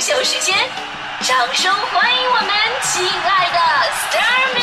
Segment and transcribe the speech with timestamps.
[0.00, 0.56] 秀时间，
[1.20, 2.48] 掌声欢迎我们
[2.82, 3.58] 亲爱的
[3.92, 4.62] s t a r m y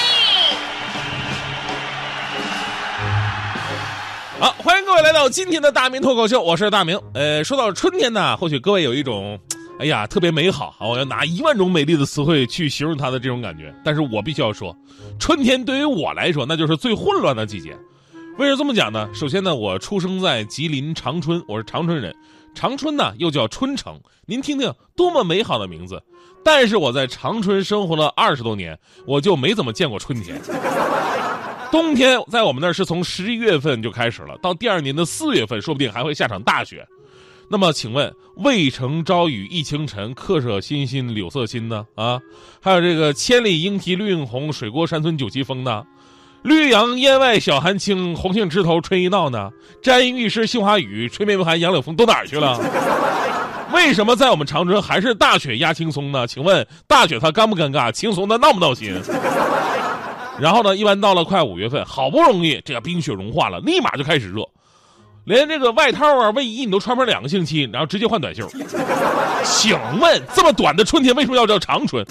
[4.39, 6.99] 好，欢迎各位来到今天的大明脱口秀，我是大明。
[7.13, 9.39] 呃，说到春天呢，或许各位有一种，
[9.79, 10.87] 哎呀，特别美好啊！
[10.87, 13.71] 我要拿一万种美丽的词汇去形容它的这种感觉。
[13.85, 14.75] 但是我必须要说，
[15.19, 17.77] 春天对于我来说，那就是最混乱的季节。
[18.39, 19.07] 为什么这么讲呢？
[19.13, 22.11] 首先呢，我出生在吉林长春，我是长春人。
[22.57, 26.01] 长春呢，又叫春城，您听听，多么美好的名字！
[26.43, 30.41] 但是我在长春生活了二十多年，我就没怎么见过春天。
[31.71, 36.83] 冬天在我们那儿是从十一月份就开始了，到第二年的四月份，说不定还会下场大雪。
[37.47, 38.11] 那么，请问
[38.43, 41.85] “渭城朝雨浥轻尘，客舍新新柳色新”呢？
[41.93, 42.19] 啊，
[42.59, 45.85] 还有这个“千里莺啼绿映红，水郭山村酒旗风”呢
[46.43, 49.49] ？“绿杨烟外晓寒青，红杏枝头春意闹”呢
[49.81, 52.57] ？“沾衣欲湿杏花雨，吹面不寒杨柳风”都哪儿去了？
[53.73, 56.25] 为什么在我们长春还是大雪压青松呢？
[56.25, 57.91] 请问大雪它尴不尴尬？
[57.91, 58.93] 青松它闹不闹心？
[60.39, 64.47] 然后呢，一般到了快五月份，好不容易这个冰雪融化了，立马就开始热，
[65.25, 68.47] 连这个外套啊、卫衣你都穿不上两个星期，然后直接换短袖。
[69.43, 72.05] 请问，这么短的春天为什么要叫长春？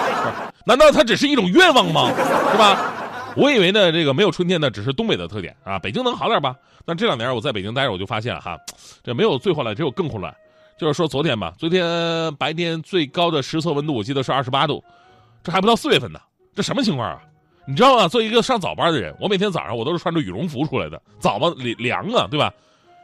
[0.64, 2.10] 难道它只是一种愿望吗？
[2.52, 2.92] 是吧？
[3.38, 5.78] 我以为呢，这个没有春天呢，只是东北的特点啊。
[5.78, 6.56] 北京能好点吧？
[6.86, 8.58] 那这两年我在北京待着，我就发现了哈，
[9.04, 10.34] 这没有最混乱，只有更混乱。
[10.78, 14.82] 就是说昨天吧，昨天白天最高的实测温度我记得是二十八度，
[15.42, 16.18] 这还不到四月份呢，
[16.54, 17.20] 这什么情况啊？
[17.66, 18.08] 你知道吗？
[18.08, 22.52] 作为一个上早班的人，我每天早上我都是穿着羽绒服出来的，早嘛凉啊，对吧？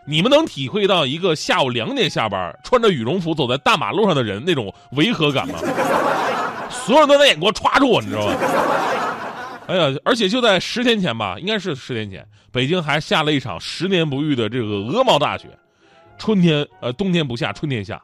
[0.06, 5.58] 你们能体会到一个下午两点下班，穿着羽绒服走在大马路上的人那种违和感吗？
[6.70, 8.34] 所有人都在眼光歘住我，你知道吗？
[9.72, 15.48] 哎呀，而且就在十天前吧，应该是十天前，北京还下了一场十年不遇的这个鹅毛大雪。
[16.18, 17.98] 春天呃，冬天不下，春天下。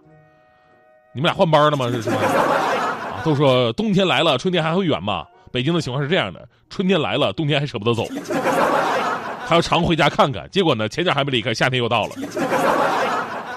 [1.12, 1.91] 你们俩换班了吗？
[1.93, 2.09] 这是？
[2.17, 5.27] 啊，都说冬天来了，春天还会远吗？
[5.53, 8.07] 北京的情况是这样的：春天来了，冬天还舍不得走，
[9.45, 10.49] 还要常回家看看。
[10.51, 12.15] 结果呢，前脚还没离开，夏天又到了。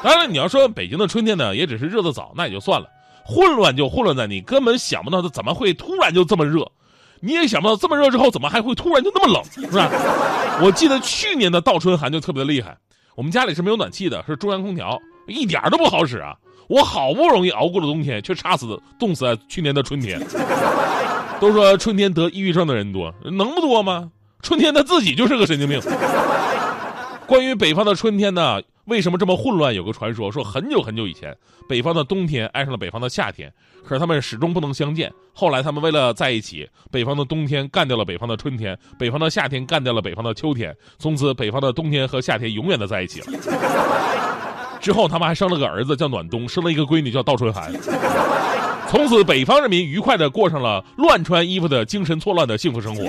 [0.04, 2.90] 当然，你要说北京的春天呢，也只是热的早，那也就算了。
[3.24, 6.70] 混乱就混乱在你根本想不到它怎么会突然就这么热，
[7.22, 9.90] 你也想不到这么热之后怎么还会突然就那么冷， 是吧？
[10.62, 12.76] 我记得去年的倒春寒就特别的厉害，
[13.16, 16.36] 我们家里是没有暖气的，是中央空调，一点都不好使啊。
[16.68, 20.20] 我好不容易熬过了冬天，却差死冻死在去年的春天。
[21.40, 24.09] 都说春天得抑郁症的人多，能不多吗？
[24.42, 25.82] 春天他自己就是个神经病。
[27.28, 29.74] 关于北方的春天呢，为什么这么混乱？
[29.74, 31.36] 有个传说说，很久很久以前，
[31.69, 33.52] 北方的冬天爱上了北方的夏天，
[33.84, 35.12] 可是他们始终不能相见。
[35.34, 43.28] 后来他们为了在一起，北方的冬天干掉了北方的春天，北方的夏天干掉了北方的秋天，从此北方的冬天和夏天永远的在一起了。
[44.81, 47.72] 之后，他们还生了个儿子，叫暖冬；生了一个闺女，叫倒春寒。
[48.90, 53.03] 从此，北方人民愉快的过上了乱穿衣服的精神错乱的幸福生活。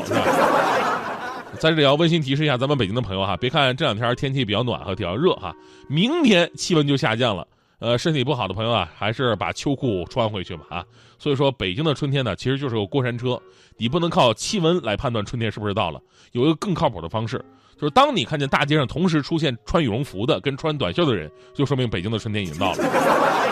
[1.62, 5.54] 在这里要温馨提示一下咱们北京的朋友哈，别看这两天天气比较暖和、比较热哈，
[5.86, 7.46] 明天气温就下降了。
[7.78, 10.84] 呃，身体不好的朋友啊，还是把秋裤穿回去吧啊。
[11.20, 13.40] 所以说，北京的春天呢，其实就是个过山车，
[13.76, 16.00] 你不能靠气温来判断春天是不是到了。
[16.32, 17.40] 有一个更靠谱的方式。
[17.76, 22.78] 就是当你看见大街上同时出现穿羽绒服的跟穿短袖的人，就说明北京的春天已经到了。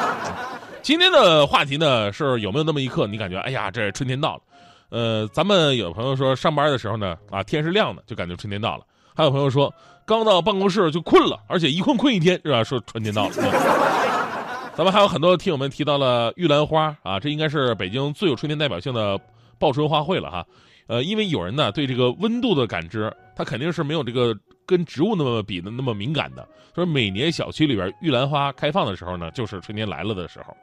[0.83, 4.43] 今天的话题呢是有没有那么一刻，你感觉哎呀，这春天到了？
[4.91, 8.83] 呃，咱们有朋友说上班的时候呢，啊天是亮的，就感觉春天到了；
[9.15, 9.73] 还有朋友说
[10.05, 12.65] 刚到办公室就困了，而且一困困一天，是吧？
[12.65, 13.35] 说春天到了。
[14.77, 19.19] 咱们还有很多听友们提到了玉兰花啊，这应该是北京最有春天代表性的
[19.59, 20.47] 报春花卉了哈。
[20.87, 24.35] 呃，因为有人呢对这个温度的感知，他肯定是没有这个
[24.67, 26.49] 跟植物那么比的那么敏感的。
[26.75, 30.57] 说每年小区里边玉兰花开放的时候呢，就是春天来了的时候。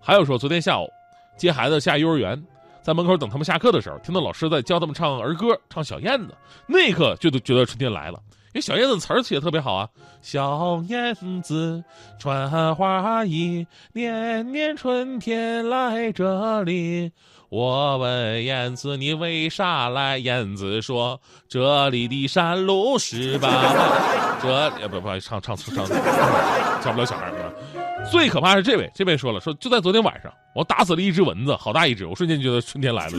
[0.00, 0.88] 还有说，昨天下午
[1.36, 2.42] 接孩子下幼儿园，
[2.82, 6.34] 在门口等他们下课的时候，听到老师在教他们唱儿歌，唱小燕子，
[6.66, 8.20] 那一刻就觉得春天来了。
[8.48, 9.88] 因为小燕子词儿写的特别好啊，
[10.20, 11.82] 小燕子
[12.18, 17.12] 穿花衣，年年春天来这里。
[17.52, 20.16] 我问燕子你为啥来？
[20.16, 23.46] 燕子说这里的山路十八
[24.42, 24.72] 弯。
[24.80, 28.08] 这不不唱唱唱唱，不了小孩儿。
[28.10, 33.18] 最可怕是这位，这位说了说就在昨天晚上，我打死了一只蚊子，好大一只，我瞬间觉得春天来了。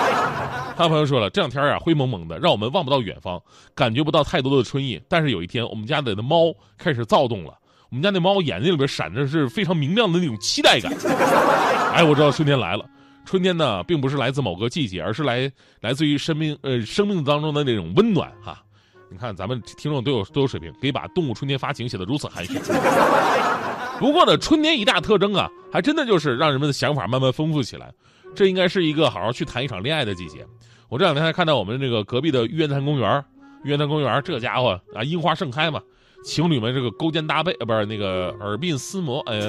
[0.74, 3.38] 他朋友说了，这两天啊灰蒙蒙的，让我们望不到远方，
[3.74, 4.98] 感觉不到太多的春意。
[5.06, 7.52] 但是有一天，我们家里的猫开始躁动了。
[7.90, 10.90] 我们家那猫眼睛里边闪着是非常明亮的那种期待感。
[11.92, 12.86] 哎，我知道春天来了。
[13.30, 15.48] 春天呢，并不是来自某个季节，而是来
[15.80, 18.60] 来自于生命呃生命当中的那种温暖哈。
[19.08, 22.58] 你看，咱们听众都有都有水平，可以把《动物春天发情》写得如此含蓄。
[24.00, 27.92] 不过呢，春天一大特征啊，还真的就是让人们的想法慢慢丰富起来。
[28.34, 30.44] 这应该是一个好好去谈一场恋爱的季节。
[30.88, 33.24] 我这两天还看到我们这个隔壁的玉渊潭公园，
[33.62, 35.80] 玉渊潭公园这家伙啊，樱花盛开嘛，
[36.22, 39.48] 情侣们这个勾肩搭背，呃，不是那个耳鬓厮磨，呃，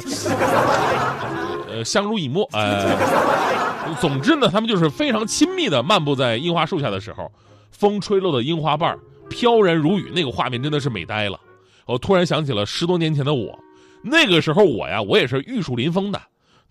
[1.69, 7.31] 呃，相濡以沫，呃，总之呢，他们就是非常亲密的漫步在樱花树下的时候，
[7.71, 8.97] 风吹落的樱花瓣
[9.29, 11.39] 飘然如雨，那个画面真的是美呆了。
[11.85, 13.57] 我突然想起了十多年前的我，
[14.01, 16.21] 那个时候我呀，我也是玉树临风的。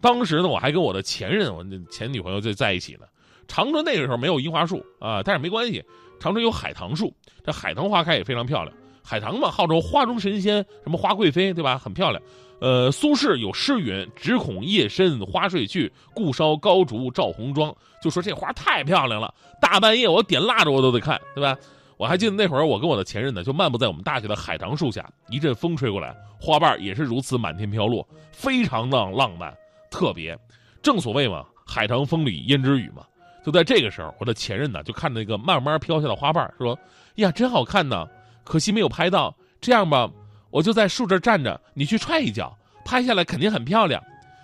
[0.01, 3.01] 当时呢，我还跟我的前任，我前女朋友在在一起呢。
[3.47, 5.85] 长春那个时候没有樱花树啊，但是没关系，
[6.19, 7.13] 长春有海棠树，
[7.45, 8.75] 这海棠花开也非常漂亮。
[9.11, 11.77] 海棠嘛，号称花中神仙，什么花贵妃，对吧？
[11.77, 12.23] 很漂亮。
[12.61, 21.57] 呃，苏轼有诗云：“只恐夜深花睡去，故烧高烛照红妆。”就说这花太漂亮了，大半夜我点蜡烛我都得看，对吧？
[21.97, 29.53] 我还记得那会儿我跟我的前任呢，就漫步在我们大学的海棠树下，一阵风吹过来，花瓣也是如此满天飘落，非常的浪漫。
[29.91, 30.39] 特别，
[30.81, 33.05] 正所谓嘛，海棠风里胭脂雨嘛。
[33.45, 36.79] 就在这个时候，我的前任呢就看那个慢慢飘下的花瓣，说
[37.17, 38.07] ：“呀，真好看呢，
[38.51, 39.33] 可惜没有拍到。
[39.61, 40.11] 这样吧，
[40.51, 42.53] 我就在树这站着，你去踹一脚，
[42.85, 44.03] 拍下来肯定很漂亮。”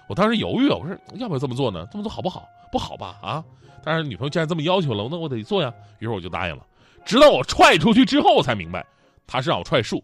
[0.08, 1.84] 我当时犹豫，我说：“要不要这么做呢？
[1.90, 2.46] 这么做好不好？
[2.70, 3.16] 不好吧？
[3.20, 3.42] 啊！
[3.84, 5.72] 但是女朋友既然这么要求了，那我得做呀。
[5.98, 6.62] 于是我就答应了。
[7.04, 8.86] 直到我踹出去之后，我才明白，
[9.26, 10.00] 他是让我踹树，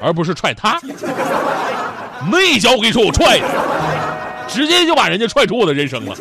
[0.00, 0.80] 而不是踹他。
[2.32, 6.16] 那一脚我跟你说，我踹的，直接就把人家踹出我的人生了。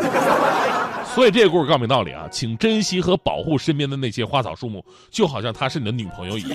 [1.17, 6.51] 所以这个故事告诉你道理啊，请珍惜和保护身边的那些花草树木，就好像她是你的女朋友一样。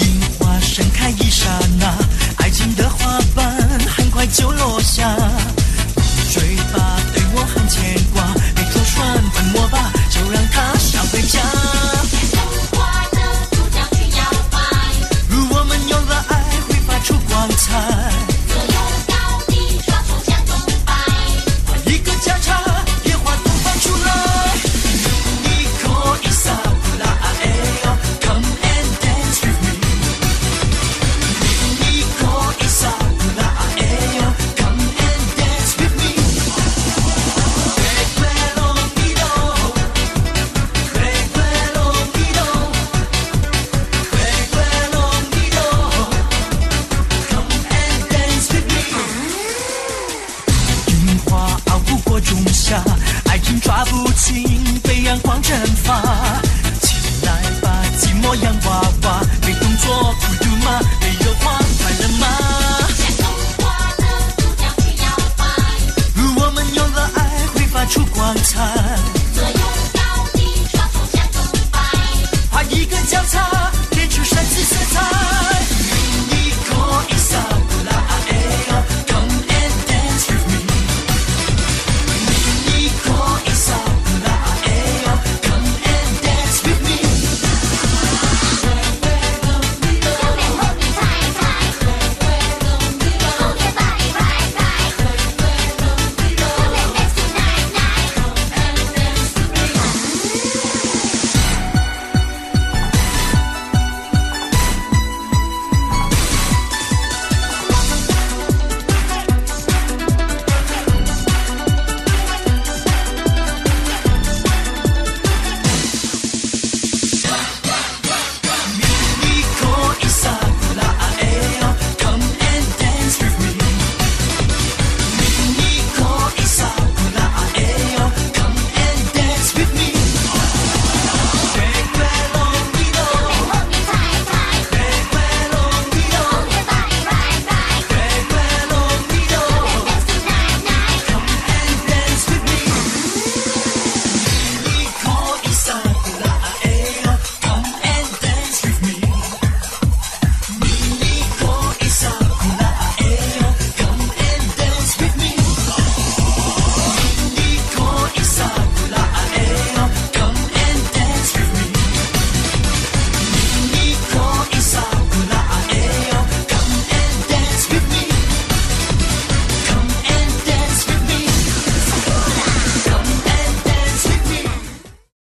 [0.00, 1.50] 樱花盛开一刹
[1.80, 1.92] 那，
[2.38, 3.58] 爱情的花瓣
[3.88, 5.16] 很快就落下。
[58.48, 61.60] 洋娃娃没动作孤独吗没有话